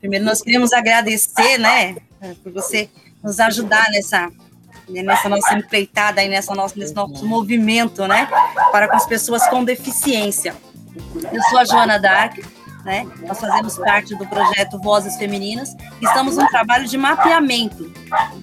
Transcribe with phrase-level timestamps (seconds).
[0.00, 1.96] Primeiro, nós queremos agradecer, né,
[2.42, 2.88] por você
[3.22, 4.30] nos ajudar nessa,
[4.88, 8.28] nessa nossa empreitada, aí, nessa nossa, nesse nosso movimento, né,
[8.72, 10.54] para com as pessoas com deficiência.
[11.32, 12.38] Eu sou a Joana Dark,
[12.84, 13.06] né?
[13.26, 15.76] Nós fazemos parte do projeto Vozes Femininas.
[16.00, 17.92] Estamos num trabalho de mapeamento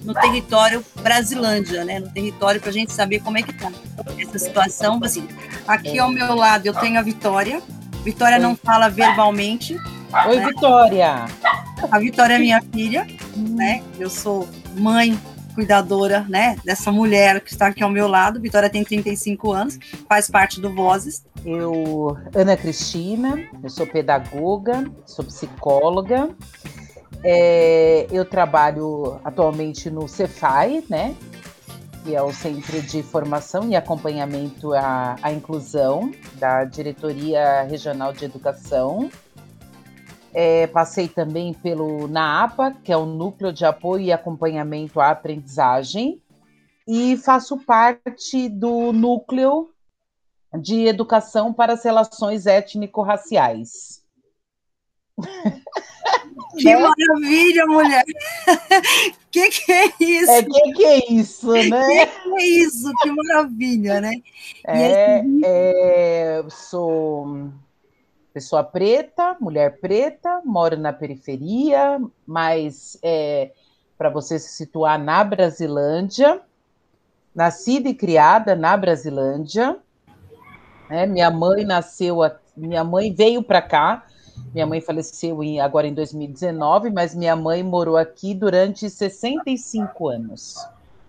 [0.04, 1.98] no território Brasilândia, né?
[1.98, 3.70] No território para a gente saber como é que está
[4.18, 5.00] essa situação.
[5.02, 5.26] Assim,
[5.66, 7.60] aqui ao meu lado eu tenho a Vitória.
[8.04, 9.76] Vitória não fala verbalmente.
[10.26, 10.46] Oi, né?
[10.46, 11.26] Vitória.
[11.90, 13.06] A Vitória é minha filha,
[13.36, 13.82] né?
[13.98, 15.18] Eu sou mãe
[15.58, 18.40] cuidadora, né, dessa mulher que está aqui ao meu lado.
[18.40, 19.76] Vitória tem 35 anos,
[20.08, 21.26] faz parte do Vozes.
[21.44, 26.30] Eu, Ana Cristina, eu sou pedagoga, sou psicóloga.
[27.24, 31.16] É, eu trabalho atualmente no Cefai, né,
[32.04, 38.24] que é o Centro de Formação e Acompanhamento à, à Inclusão da Diretoria Regional de
[38.24, 39.10] Educação.
[40.32, 46.22] É, passei também pelo NAAPA, que é o Núcleo de Apoio e Acompanhamento à Aprendizagem,
[46.86, 49.70] e faço parte do Núcleo
[50.60, 54.02] de Educação para as Relações Étnico-Raciais.
[56.56, 56.76] Que né?
[56.76, 58.04] maravilha, mulher!
[59.30, 60.30] que que é isso?
[60.30, 62.06] É, que que é isso, né?
[62.06, 62.92] Que que é isso?
[63.02, 64.14] Que maravilha, né?
[64.66, 67.50] É, é, sou
[68.32, 73.52] pessoa preta, mulher preta, moro na periferia, mas é,
[73.96, 76.40] para você se situar na Brasilândia,
[77.34, 79.78] nascida e criada na Brasilândia.
[80.88, 81.06] Né?
[81.06, 82.18] Minha mãe nasceu,
[82.56, 84.06] minha mãe veio para cá,
[84.52, 90.56] minha mãe faleceu em, agora em 2019, mas minha mãe morou aqui durante 65 anos.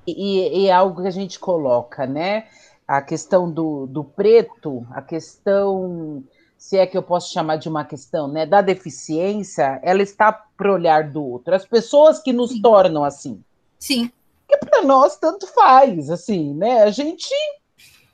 [0.08, 2.45] E, e é algo que a gente coloca, né?
[2.88, 6.23] A questão do, do preto, a questão
[6.59, 10.73] se é que eu posso chamar de uma questão, né, da deficiência, ela está para
[10.73, 11.55] olhar do outro.
[11.55, 12.61] As pessoas que nos Sim.
[12.61, 13.41] tornam assim.
[13.79, 14.11] Sim.
[14.45, 16.83] Que para nós tanto faz, assim, né?
[16.83, 17.33] A gente,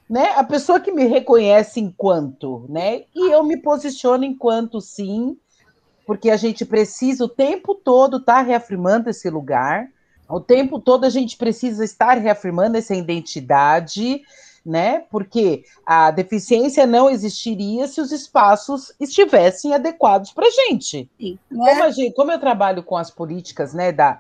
[0.07, 5.35] né, a pessoa que me reconhece enquanto, né, e eu me posiciono enquanto sim,
[6.05, 9.87] porque a gente precisa o tempo todo estar tá reafirmando esse lugar.
[10.29, 14.21] O tempo todo a gente precisa estar reafirmando essa identidade,
[14.65, 15.05] né?
[15.11, 21.09] Porque a deficiência não existiria se os espaços estivessem adequados para a gente.
[21.19, 22.15] Sim, como, a gente.
[22.15, 24.19] como eu trabalho com as políticas né, da,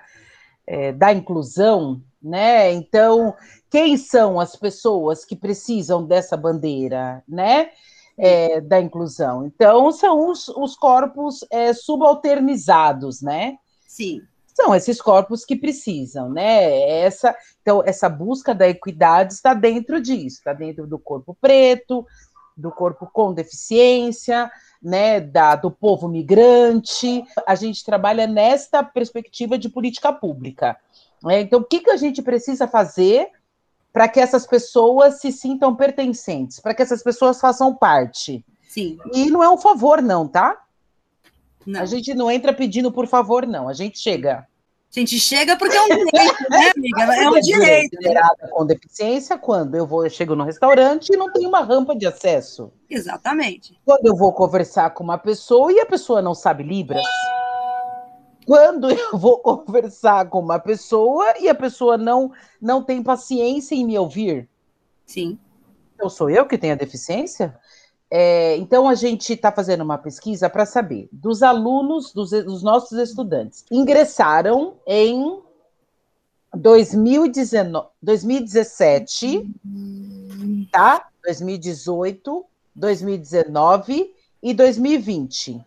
[0.67, 2.71] é, da inclusão, né?
[2.73, 3.33] Então,
[3.69, 7.69] quem são as pessoas que precisam dessa bandeira, né?
[8.17, 9.45] É, da inclusão.
[9.45, 13.57] Então, são os, os corpos é, subalternizados, né?
[13.85, 14.21] Sim
[14.55, 16.81] são esses corpos que precisam, né?
[17.01, 22.05] Essa, então, essa busca da equidade está dentro disso, está dentro do corpo preto,
[22.55, 24.49] do corpo com deficiência,
[24.81, 27.25] né, da, do povo migrante.
[27.45, 30.77] A gente trabalha nesta perspectiva de política pública.
[31.21, 31.41] Né?
[31.41, 33.27] Então, o que, que a gente precisa fazer
[33.91, 38.45] para que essas pessoas se sintam pertencentes, para que essas pessoas façam parte?
[38.69, 38.97] Sim.
[39.13, 40.64] E não é um favor, não, tá?
[41.65, 41.81] Não.
[41.81, 43.67] A gente não entra pedindo por favor, não.
[43.67, 44.47] A gente chega.
[44.95, 47.15] A gente chega porque é um direito, né, amiga?
[47.15, 47.97] É um direito.
[48.01, 51.95] Gerada com deficiência quando eu vou, eu chego no restaurante e não tem uma rampa
[51.95, 52.71] de acesso.
[52.89, 53.77] Exatamente.
[53.83, 57.03] Quando eu vou conversar com uma pessoa e a pessoa não sabe Libras.
[58.45, 63.85] Quando eu vou conversar com uma pessoa e a pessoa não, não tem paciência em
[63.85, 64.47] me ouvir.
[65.05, 65.37] Sim.
[65.95, 67.57] Então sou eu que tenho a deficiência?
[68.09, 72.97] É, então, a gente está fazendo uma pesquisa para saber dos alunos, dos, dos, nossos
[72.99, 75.41] estudantes, ingressaram em
[76.55, 79.49] 2019, 2017,
[80.71, 81.07] tá?
[81.23, 82.45] 2018,
[82.75, 85.65] 2019 e 2020.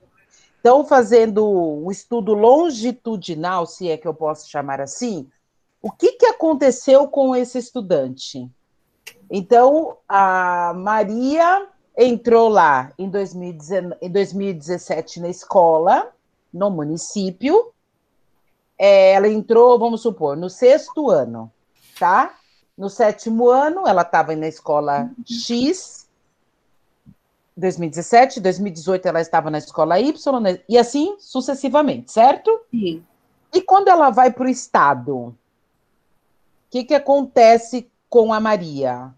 [0.61, 5.29] Então, fazendo um estudo longitudinal, se é que eu posso chamar assim,
[5.83, 8.49] o que, que aconteceu com esse estudante?
[9.31, 11.67] Então, a Maria
[11.99, 16.13] entrou lá em, 2019, em 2017 na escola,
[16.55, 17.73] no município.
[18.79, 21.51] É, ela entrou, vamos supor, no sexto ano,
[21.99, 22.37] tá?
[22.77, 26.07] No sétimo ano, ela estava na escola X.
[27.57, 30.61] 2017, 2018 ela estava na escola Y, né?
[30.69, 32.61] e assim sucessivamente, certo?
[32.71, 33.05] Sim.
[33.53, 35.35] E quando ela vai para o estado, o
[36.71, 39.13] que, que acontece com a Maria?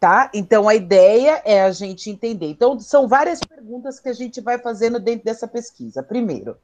[0.00, 0.30] Tá?
[0.32, 2.46] Então, a ideia é a gente entender.
[2.50, 6.04] Então, são várias perguntas que a gente vai fazendo dentro dessa pesquisa.
[6.04, 6.56] Primeiro,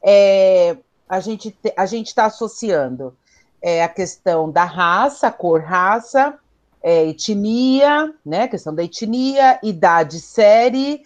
[0.00, 0.76] é,
[1.08, 3.16] a gente a está associando
[3.60, 6.38] é, a questão da raça, cor, raça,
[6.80, 8.46] é, etnia, né?
[8.46, 11.02] Questão da etnia, idade, série,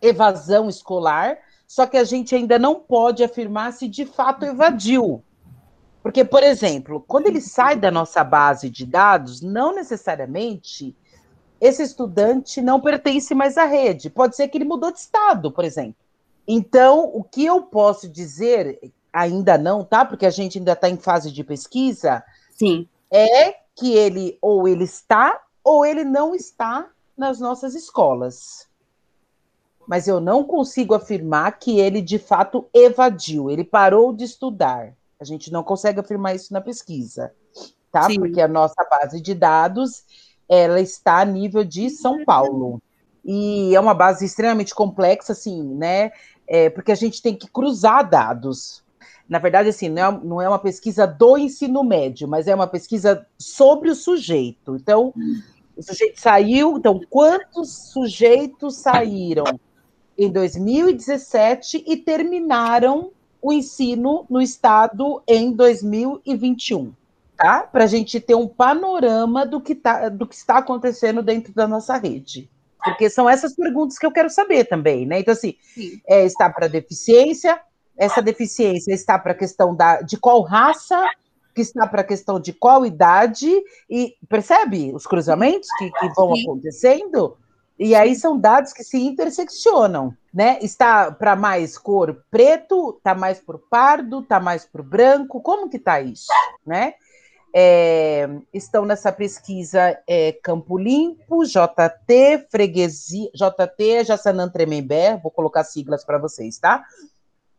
[0.00, 1.38] evasão escolar.
[1.66, 5.24] só que a gente ainda não pode afirmar se de fato evadiu.
[6.02, 10.96] Porque, por exemplo, quando ele sai da nossa base de dados, não necessariamente
[11.60, 14.10] esse estudante não pertence mais à rede.
[14.10, 15.94] Pode ser que ele mudou de estado, por exemplo.
[16.46, 20.04] Então, o que eu posso dizer, ainda não, tá?
[20.04, 22.24] Porque a gente ainda está em fase de pesquisa.
[22.50, 22.88] Sim.
[23.08, 28.66] É que ele ou ele está ou ele não está nas nossas escolas.
[29.86, 34.96] Mas eu não consigo afirmar que ele de fato evadiu, ele parou de estudar.
[35.22, 37.32] A gente não consegue afirmar isso na pesquisa,
[37.92, 38.02] tá?
[38.02, 38.18] Sim.
[38.18, 40.02] Porque a nossa base de dados
[40.48, 42.82] ela está a nível de São Paulo.
[43.24, 46.10] E é uma base extremamente complexa, assim, né?
[46.44, 48.82] É, porque a gente tem que cruzar dados.
[49.28, 52.66] Na verdade, assim, não é, não é uma pesquisa do ensino médio, mas é uma
[52.66, 54.74] pesquisa sobre o sujeito.
[54.74, 55.14] Então,
[55.76, 59.44] o sujeito saiu, então, quantos sujeitos saíram
[60.18, 66.92] em 2017 e terminaram o ensino no estado em 2021?
[67.36, 67.62] Tá?
[67.62, 71.66] Para a gente ter um panorama do que, tá, do que está acontecendo dentro da
[71.66, 72.48] nossa rede.
[72.84, 75.20] Porque são essas perguntas que eu quero saber também, né?
[75.20, 75.54] Então, assim,
[76.06, 77.60] é, está para deficiência,
[77.96, 81.04] essa deficiência está para a questão da, de qual raça,
[81.54, 83.50] que está para a questão de qual idade,
[83.88, 86.42] e percebe os cruzamentos que, que vão Sim.
[86.42, 87.36] acontecendo?
[87.78, 90.58] E aí são dados que se interseccionam, né?
[90.62, 95.76] Está para mais cor preto, está mais para pardo, está mais para branco, como que
[95.76, 96.28] está isso,
[96.66, 96.94] né?
[97.54, 105.62] É, estão nessa pesquisa é, Campo Limpo, JT, Freguesia, JT é Jassanã Tremembé, vou colocar
[105.62, 106.82] siglas para vocês, tá?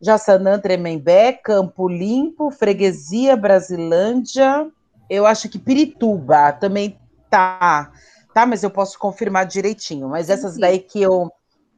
[0.02, 4.68] Jassanã Tremembé, Campo Limpo, Freguesia Brasilândia,
[5.08, 7.00] eu acho que Pirituba também
[7.30, 7.92] tá,
[8.34, 8.48] tá?
[8.48, 11.32] Mas eu posso confirmar direitinho, mas essas daí que eu,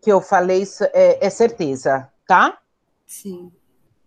[0.05, 0.63] que eu falei
[0.93, 2.59] é, é certeza, tá?
[3.07, 3.51] Sim.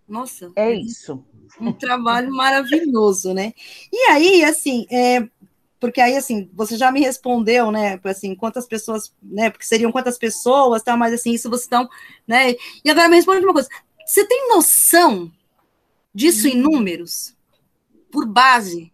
[0.09, 0.53] Nossa.
[0.55, 1.23] É isso
[1.61, 3.53] um trabalho maravilhoso, né?
[3.93, 5.27] E aí, assim, é,
[5.81, 10.19] porque aí, assim, você já me respondeu, né, assim, quantas pessoas, né, porque seriam quantas
[10.19, 11.89] pessoas, tá, mas, assim, isso vocês estão,
[12.27, 12.55] né,
[12.85, 13.69] e agora me responde uma coisa,
[14.05, 15.33] você tem noção
[16.15, 17.35] disso em números?
[18.11, 18.93] Por base?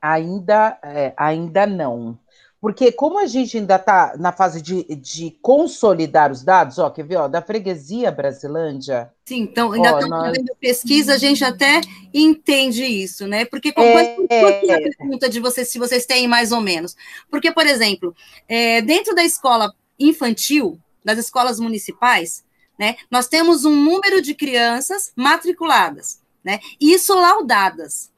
[0.00, 2.18] Ainda, é, ainda não.
[2.62, 7.04] Porque como a gente ainda está na fase de, de consolidar os dados, ó, quer
[7.04, 9.12] ver, ó, da freguesia Brasilândia.
[9.24, 10.28] Sim, então ainda estamos nós...
[10.28, 11.80] fazendo pesquisa, a gente até
[12.14, 13.44] entende isso, né?
[13.44, 16.94] Porque como é, é, a pergunta de vocês, se vocês têm mais ou menos.
[17.28, 18.14] Porque, por exemplo,
[18.48, 22.44] é, dentro da escola infantil, das escolas municipais,
[22.78, 26.60] né, nós temos um número de crianças matriculadas, né?
[26.80, 28.08] Isso laudadas.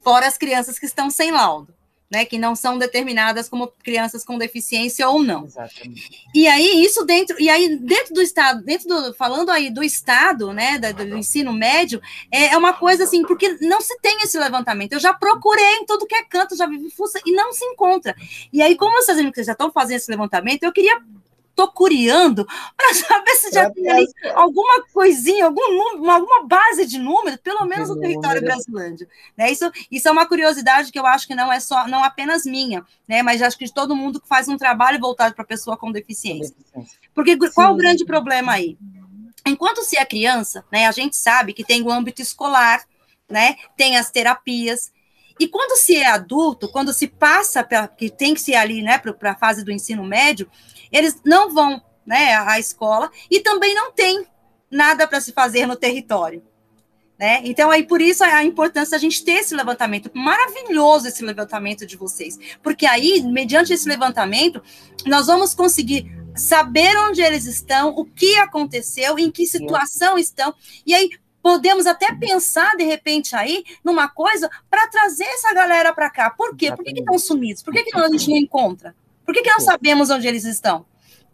[0.00, 1.78] Fora as crianças que estão sem laudo
[2.10, 5.44] né, que não são determinadas como crianças com deficiência ou não.
[5.44, 6.26] Exatamente.
[6.34, 10.52] E aí isso dentro, e aí dentro do estado, dentro do falando aí do estado,
[10.52, 14.38] né, do, do ensino médio, é, é, uma coisa assim, porque não se tem esse
[14.38, 14.94] levantamento.
[14.94, 18.16] Eu já procurei em tudo que é canto, já vi fuça e não se encontra.
[18.52, 21.00] E aí como vocês já estão fazendo esse levantamento, eu queria
[21.60, 22.46] estou curiando
[22.76, 27.64] para saber se já é, tem ali alguma coisinha, algum, alguma base de número, pelo
[27.66, 29.06] menos no território brasileiro.
[29.36, 29.50] Né?
[29.50, 32.84] Isso, isso é uma curiosidade que eu acho que não é só, não apenas minha,
[33.06, 33.22] né?
[33.22, 35.92] mas acho que de todo mundo que faz um trabalho voltado para a pessoa com
[35.92, 36.54] deficiência.
[37.14, 37.52] Porque Sim.
[37.54, 38.78] qual o grande problema aí?
[39.46, 42.84] Enquanto se é criança, né, a gente sabe que tem o âmbito escolar,
[43.28, 44.92] né, tem as terapias,
[45.40, 48.98] e quando se é adulto, quando se passa, pra, que tem que ser ali né,
[48.98, 50.50] para a fase do ensino médio,
[50.92, 54.26] eles não vão né, à escola e também não tem
[54.70, 56.42] nada para se fazer no território.
[57.18, 57.40] Né?
[57.44, 60.10] Então, aí por isso a importância da gente ter esse levantamento.
[60.12, 62.38] Maravilhoso esse levantamento de vocês.
[62.62, 64.62] Porque aí, mediante esse levantamento,
[65.06, 66.04] nós vamos conseguir
[66.36, 70.54] saber onde eles estão, o que aconteceu, em que situação estão,
[70.86, 71.10] e aí
[71.42, 76.30] podemos até pensar, de repente, aí, numa coisa para trazer essa galera para cá.
[76.30, 76.74] Por quê?
[76.74, 77.62] Por que, que estão sumidos?
[77.62, 78.94] Por que, que a gente não encontra?
[79.24, 80.86] Por que, que não sabemos onde eles estão?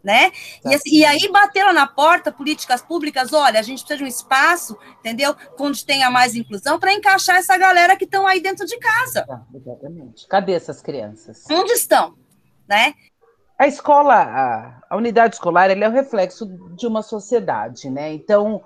[0.03, 0.31] Né?
[0.63, 4.03] E, assim, e, aí bater lá na porta, políticas públicas, olha, a gente precisa de
[4.03, 5.35] um espaço, entendeu?
[5.59, 9.25] Onde tenha mais inclusão para encaixar essa galera que estão aí dentro de casa.
[9.29, 10.27] Ah, exatamente.
[10.27, 11.43] Cadê essas crianças?
[11.49, 12.15] Onde estão?
[12.69, 12.93] Né?
[13.57, 16.45] A escola, a, a unidade escolar, é o reflexo
[16.75, 18.13] de uma sociedade, né?
[18.13, 18.63] Então,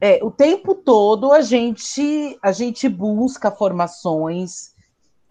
[0.00, 4.74] é, o tempo todo a gente a gente busca formações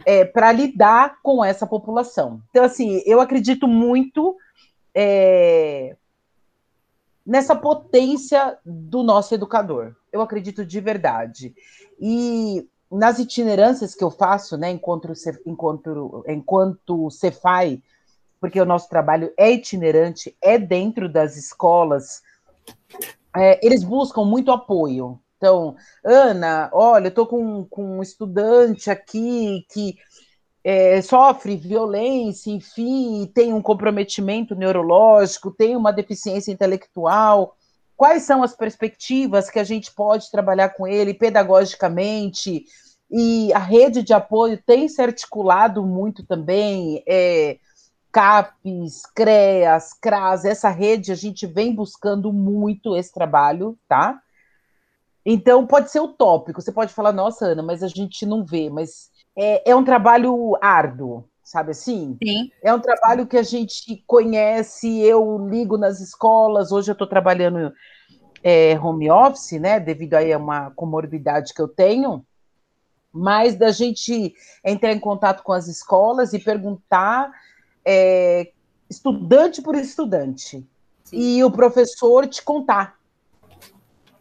[0.06, 2.42] é, para lidar com essa população.
[2.50, 4.36] Então, assim, eu acredito muito
[4.94, 5.96] é,
[7.26, 9.96] nessa potência do nosso educador.
[10.12, 11.56] Eu acredito de verdade.
[12.00, 15.12] E nas itinerâncias que eu faço, né, enquanto,
[15.46, 17.82] enquanto, enquanto Cefai,
[18.40, 22.22] porque o nosso trabalho é itinerante, é dentro das escolas
[23.36, 25.20] é, eles buscam muito apoio.
[25.38, 29.96] Então, Ana, olha, eu estou com, com um estudante aqui que
[30.64, 37.56] é, sofre violência, enfim, tem um comprometimento neurológico, tem uma deficiência intelectual.
[37.96, 42.66] Quais são as perspectivas que a gente pode trabalhar com ele pedagogicamente?
[43.12, 47.04] E a rede de apoio tem se articulado muito também.
[47.08, 47.60] É,
[48.16, 54.22] CAPES, CREAS, CRAS, essa rede a gente vem buscando muito esse trabalho, tá?
[55.26, 59.12] Então pode ser utópico, você pode falar, nossa, Ana, mas a gente não vê, mas
[59.36, 62.18] é, é um trabalho árduo, sabe assim?
[62.24, 62.50] Sim.
[62.64, 67.74] É um trabalho que a gente conhece, eu ligo nas escolas, hoje eu estou trabalhando
[68.42, 69.78] é, home office, né?
[69.78, 72.26] Devido aí a uma comorbidade que eu tenho,
[73.12, 77.30] mas da gente entrar em contato com as escolas e perguntar
[77.86, 78.52] é,
[78.90, 80.66] estudante por estudante.
[81.04, 81.18] Sim.
[81.18, 82.96] E o professor te contar.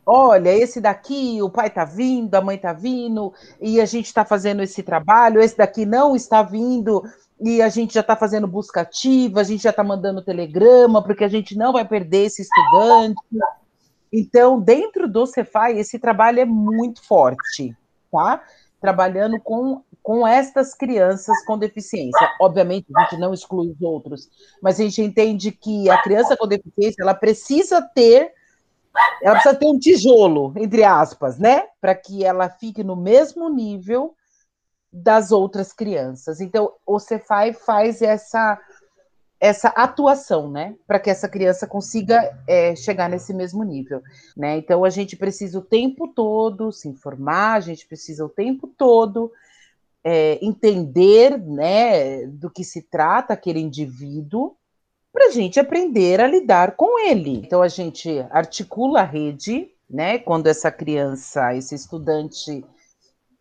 [0.07, 4.23] Olha, esse daqui, o pai está vindo, a mãe está vindo, e a gente está
[4.23, 7.03] fazendo esse trabalho, esse daqui não está vindo,
[7.41, 11.25] e a gente já está fazendo busca ativa, a gente já está mandando telegrama, porque
[11.25, 13.21] a gente não vai perder esse estudante.
[14.13, 17.75] Então, dentro do Cefai, esse trabalho é muito forte,
[18.13, 18.43] tá?
[18.85, 22.31] Trabalhando com com estas crianças com deficiência.
[22.39, 24.29] Obviamente, a gente não exclui os outros,
[24.63, 28.31] mas a gente entende que a criança com deficiência ela precisa ter
[29.23, 31.65] ela precisa ter um tijolo, entre aspas, né?
[31.81, 34.15] Para que ela fique no mesmo nível
[34.93, 36.41] das outras crianças.
[36.41, 38.61] Então, o Cefai faz essa
[39.45, 44.01] essa atuação, né, para que essa criança consiga é, chegar nesse mesmo nível,
[44.35, 44.57] né?
[44.57, 49.31] Então a gente precisa o tempo todo se informar, a gente precisa o tempo todo
[50.03, 54.57] é, entender né, do que se trata aquele indivíduo,
[55.13, 57.37] para a gente aprender a lidar com ele.
[57.37, 60.19] Então a gente articula a rede, né?
[60.19, 62.65] Quando essa criança, esse estudante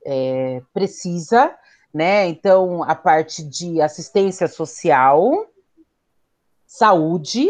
[0.06, 1.56] é, precisa,
[1.94, 2.28] né?
[2.28, 5.48] Então a parte de assistência social,
[6.74, 7.50] saúde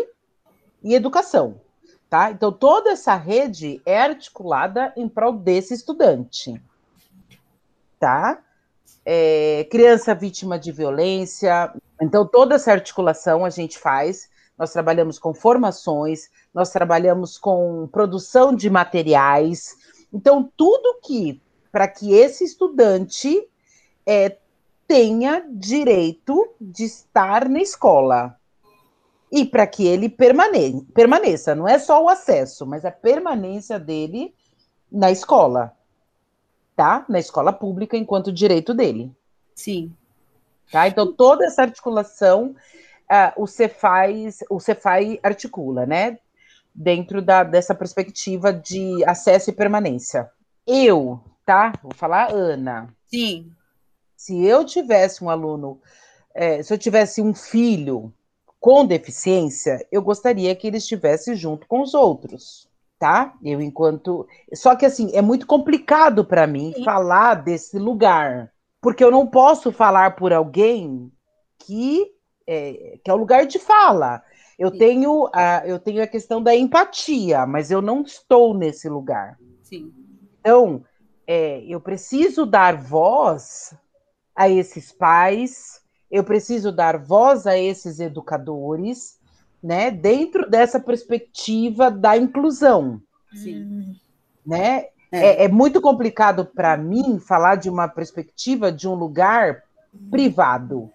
[0.83, 1.61] e educação.
[2.09, 2.31] Tá?
[2.31, 6.61] Então, toda essa rede é articulada em prol desse estudante.
[7.99, 8.43] Tá?
[9.05, 11.73] é, criança vítima de violência.
[12.01, 14.29] Então, toda essa articulação a gente faz.
[14.57, 19.75] Nós trabalhamos com formações, nós trabalhamos com produção de materiais.
[20.13, 23.47] Então, tudo que, para que esse estudante
[24.05, 24.37] é,
[24.87, 28.37] tenha direito de estar na escola.
[29.33, 34.33] E para que ele permane permaneça, não é só o acesso, mas a permanência dele
[34.91, 35.75] na escola
[36.75, 37.05] tá?
[37.07, 39.11] Na escola pública enquanto direito dele.
[39.55, 39.93] Sim.
[40.71, 40.87] Tá?
[40.87, 42.55] Então, toda essa articulação
[43.03, 46.17] uh, o Cefai, o Cefai articula, né?
[46.73, 50.29] Dentro da, dessa perspectiva de acesso e permanência.
[50.65, 51.73] Eu, tá?
[51.83, 52.89] Vou falar Ana.
[53.05, 53.51] Sim.
[54.15, 55.79] Se eu tivesse um aluno,
[56.33, 58.11] é, se eu tivesse um filho
[58.63, 62.71] com deficiência, eu gostaria que ele estivesse junto com os outros
[63.03, 63.33] tá?
[63.43, 66.85] Eu enquanto, só que assim, é muito complicado para mim Sim.
[66.85, 68.49] falar desse lugar,
[68.81, 71.11] porque eu não posso falar por alguém
[71.59, 72.09] que
[72.47, 74.23] é, que é o lugar de fala.
[74.57, 74.77] Eu Sim.
[74.77, 79.37] tenho a eu tenho a questão da empatia, mas eu não estou nesse lugar.
[79.63, 79.91] Sim.
[80.39, 80.85] Então,
[81.27, 83.75] é, eu preciso dar voz
[84.33, 85.82] a esses pais,
[86.13, 89.17] eu preciso dar voz a esses educadores,
[89.63, 93.01] né, dentro dessa perspectiva da inclusão.
[93.33, 93.95] Sim.
[94.45, 94.85] Né?
[95.11, 95.43] É.
[95.43, 99.63] é, é muito complicado para mim falar de uma perspectiva de um lugar
[100.11, 100.91] privado,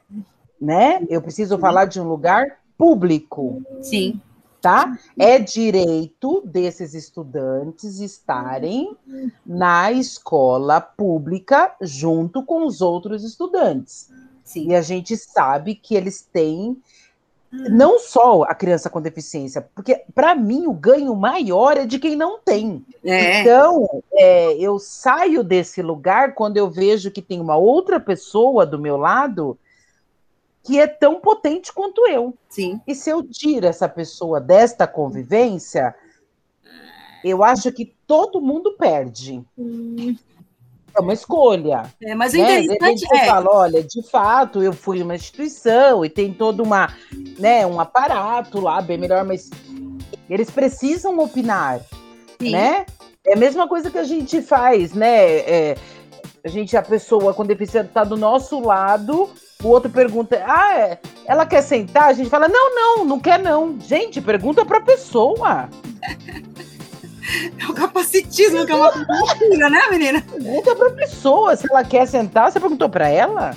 [0.61, 1.05] né?
[1.09, 1.61] Eu preciso Sim.
[1.61, 3.61] falar de um lugar público.
[3.83, 4.21] Sim.
[4.61, 4.97] Tá?
[5.19, 8.97] É direito desses estudantes estarem
[9.45, 14.11] na escola pública junto com os outros estudantes.
[14.49, 14.71] Sim.
[14.71, 16.81] E a gente sabe que eles têm
[17.53, 22.17] não só a criança com deficiência, porque para mim o ganho maior é de quem
[22.17, 22.83] não tem.
[23.05, 23.43] É.
[23.43, 28.79] Então, é, eu saio desse lugar quando eu vejo que tem uma outra pessoa do
[28.79, 29.59] meu lado
[30.63, 32.33] que é tão potente quanto eu.
[32.49, 32.81] Sim.
[32.87, 35.95] E se eu tiro essa pessoa desta convivência,
[37.23, 39.45] eu acho que todo mundo perde.
[39.59, 40.17] Hum.
[40.99, 41.85] É uma escolha.
[42.03, 42.61] É, mas o né?
[42.63, 43.27] interessante é.
[43.27, 46.93] fala, olha, de fato, eu fui uma instituição e tem todo uma,
[47.39, 49.49] né, um aparato lá, bem melhor, mas
[50.29, 51.81] eles precisam opinar,
[52.41, 52.51] Sim.
[52.51, 52.85] né?
[53.25, 55.37] É a mesma coisa que a gente faz, né?
[55.39, 55.77] É,
[56.45, 59.31] a gente, a pessoa com deficiência está do nosso lado,
[59.63, 62.05] o outro pergunta, ah, é, ela quer sentar?
[62.05, 63.79] A gente fala, não, não, não quer não.
[63.81, 65.69] Gente, pergunta para a pessoa.
[67.59, 70.23] É o capacitismo que é uma loucura, né, menina?
[70.23, 72.51] Pergunta pra pessoa se ela quer sentar.
[72.51, 73.55] Você perguntou pra ela?